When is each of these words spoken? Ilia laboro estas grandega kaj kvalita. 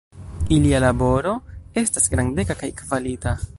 Ilia 0.55 0.79
laboro 0.83 1.35
estas 1.83 2.11
grandega 2.17 2.59
kaj 2.65 2.73
kvalita. 2.83 3.39